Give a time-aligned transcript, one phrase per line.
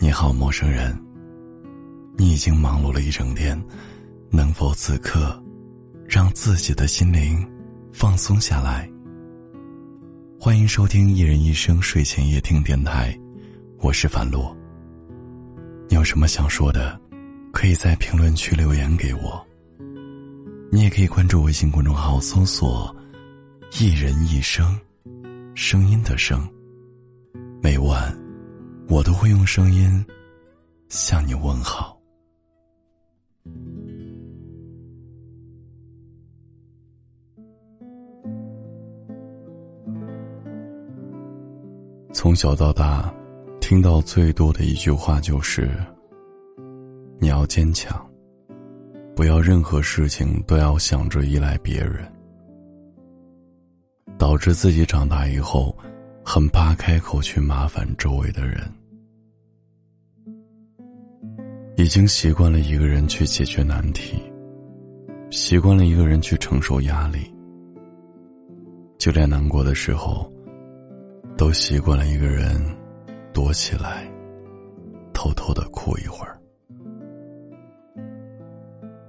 [0.00, 0.96] 你好，陌生人。
[2.16, 3.60] 你已经忙碌了一整天，
[4.28, 5.40] 能否此刻
[6.08, 7.48] 让自己的心灵
[7.92, 8.90] 放松下来？
[10.38, 13.12] 欢迎收听《一人一生睡前夜听电台》，
[13.78, 14.54] 我是樊洛。
[15.88, 17.00] 你有什么想说的，
[17.52, 19.46] 可以在评论区留言给我。
[20.72, 22.94] 你也可以关注微信公众号，搜索
[23.78, 24.76] “一人一生”，
[25.54, 26.46] 声音的声。
[27.62, 28.14] 每晚，
[28.88, 30.04] 我都会用声音
[30.88, 31.98] 向你问好。
[42.12, 43.12] 从小到大，
[43.60, 45.70] 听到最多的一句话就是
[47.18, 48.08] ：“你要坚强，
[49.16, 52.10] 不要任何事情都要想着依赖别人。”
[54.16, 55.76] 导致自己长大以后，
[56.24, 58.60] 很怕开口去麻烦周围的人。
[61.76, 64.16] 已经习惯了一个人去解决难题，
[65.30, 67.18] 习惯了一个人去承受压力，
[68.96, 70.32] 就连难过的时候，
[71.36, 72.64] 都习惯了一个人
[73.32, 74.10] 躲起来，
[75.12, 76.38] 偷偷的哭一会儿。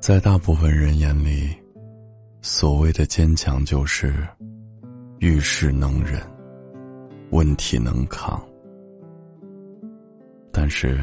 [0.00, 1.54] 在大部分人眼里，
[2.42, 4.26] 所谓的坚强就是
[5.18, 6.20] 遇事能忍，
[7.30, 8.42] 问题能扛，
[10.52, 11.00] 但是。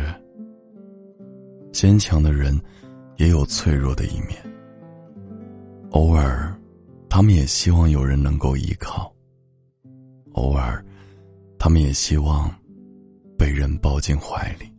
[1.73, 2.59] 坚强的人，
[3.15, 4.37] 也有脆弱的一面。
[5.91, 6.53] 偶尔，
[7.07, 9.09] 他们也希望有人能够依靠；
[10.33, 10.83] 偶尔，
[11.57, 12.53] 他们也希望
[13.37, 14.69] 被人抱进怀里，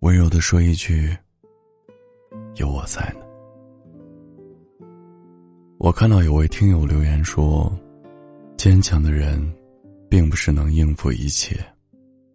[0.00, 1.14] 温柔的说一句
[2.54, 3.26] ：“有我在呢。”
[5.78, 7.76] 我看到有位听友留言说
[8.56, 9.52] ：“坚强的人，
[10.14, 11.58] 并不是能应付一切，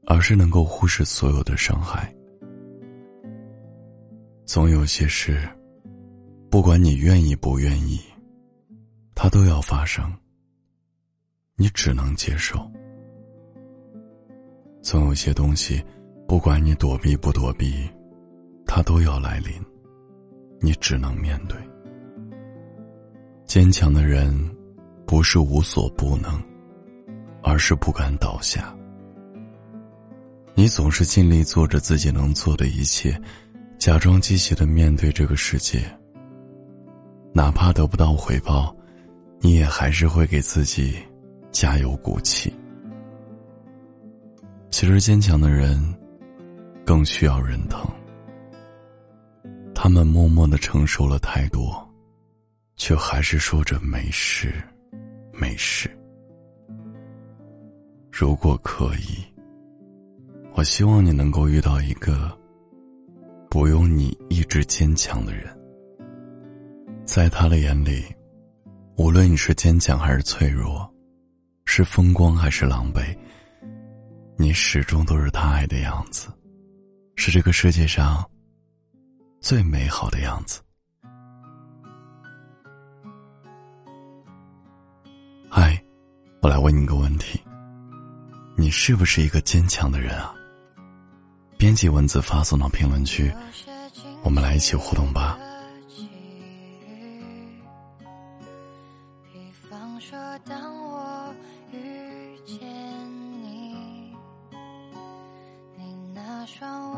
[0.05, 2.13] 而是能够忽视所有的伤害。”
[4.43, 5.47] 总有些事，
[6.49, 7.97] 不管你愿意不愿意，
[9.15, 10.13] 它都要发生。
[11.55, 12.69] 你只能接受。
[14.81, 15.81] 总有些东西，
[16.27, 17.89] 不管你躲避不躲避，
[18.65, 19.53] 它都要来临。
[20.59, 21.57] 你只能面对。
[23.45, 24.37] 坚强的人，
[25.07, 26.43] 不是无所不能，
[27.49, 28.73] 而是不敢倒下。
[30.53, 33.19] 你总是尽力做着自己能做的一切。
[33.79, 35.79] 假装积极的面对这个世界，
[37.33, 38.75] 哪怕得不到回报，
[39.39, 40.97] 你也还是会给自己
[41.49, 42.53] 加油鼓气。
[44.69, 45.81] 其实，坚强的人
[46.85, 47.89] 更需要人疼，
[49.73, 51.89] 他们默默的承受了太多，
[52.75, 54.53] 却还是说着没事，
[55.31, 55.89] 没事。
[58.19, 59.23] 如果可以，
[60.53, 62.37] 我希望你能够遇到一个。
[63.49, 65.57] 不用你意志坚强的人，
[67.05, 68.03] 在他的眼里，
[68.97, 70.93] 无论你是坚强还是脆弱，
[71.63, 73.17] 是风光还是狼狈，
[74.37, 76.27] 你始终都是他爱的样子，
[77.15, 78.29] 是这个世界上
[79.39, 80.59] 最美好的样子。
[85.49, 85.81] 嗨，
[86.41, 87.39] 我来问你个问题：
[88.69, 90.31] 你是不是一个坚强的人啊？
[91.57, 93.33] 编辑文字发送到评论区，
[94.21, 95.39] 我们来一起互动吧。
[99.33, 101.33] 比方说，当我
[101.71, 102.59] 遇见
[103.41, 104.13] 你，
[105.75, 106.91] 你那双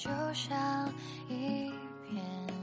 [0.00, 0.90] 就像。
[1.28, 1.70] 一
[2.10, 2.59] 片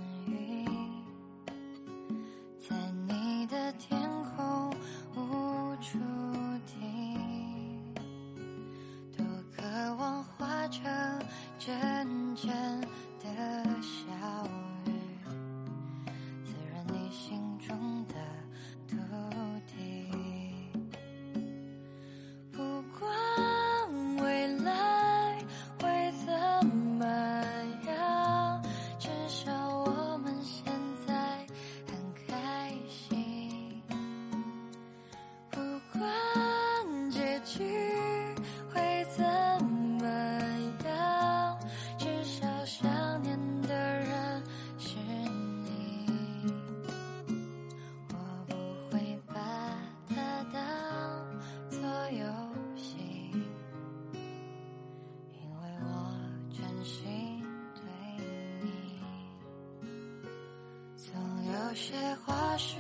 [61.78, 61.94] 有些
[62.26, 62.76] 话是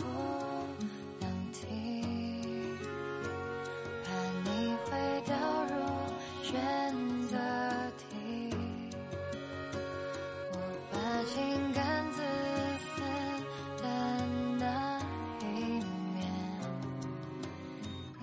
[0.00, 0.04] 不
[1.20, 1.64] 能提，
[4.02, 4.10] 怕
[4.42, 4.50] 你
[4.84, 4.90] 会
[5.24, 5.36] 掉
[5.66, 5.72] 入
[6.42, 6.52] 选
[7.28, 7.36] 择
[7.96, 8.04] 题。
[10.50, 10.54] 我
[10.90, 10.96] 把
[11.32, 11.36] 情
[11.72, 11.80] 感
[12.10, 12.18] 自
[12.82, 12.90] 私
[13.80, 13.84] 的
[14.58, 14.64] 那
[15.42, 15.44] 一
[16.12, 16.18] 面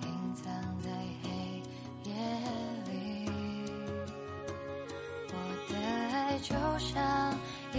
[0.02, 0.04] 隐
[0.34, 0.44] 藏
[0.82, 0.86] 在
[1.22, 1.26] 黑
[2.04, 2.12] 夜
[2.90, 2.92] 里，
[5.32, 5.34] 我
[5.72, 5.72] 的
[6.12, 6.92] 爱就像
[7.72, 7.76] 一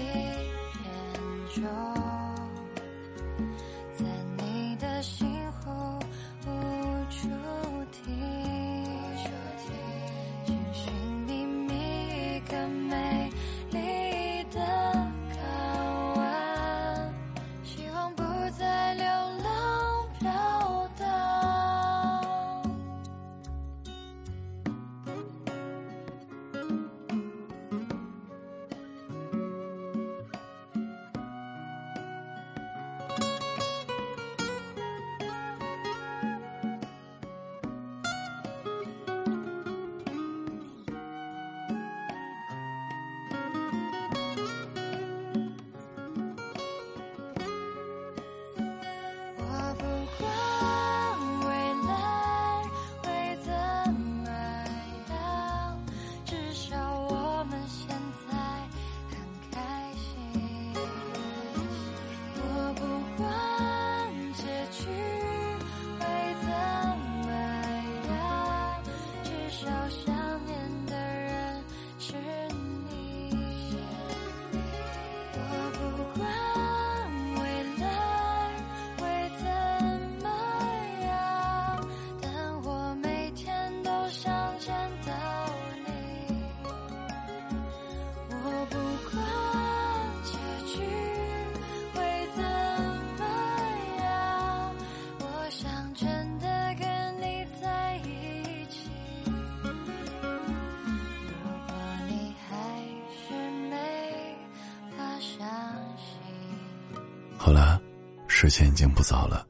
[107.46, 107.80] 好了，
[108.28, 109.46] 时间已经不早了，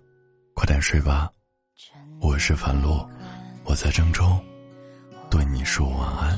[0.54, 1.32] 快点睡吧。
[2.20, 3.10] 我是樊露，
[3.64, 4.38] 我在郑州，
[5.32, 6.38] 对你说晚安。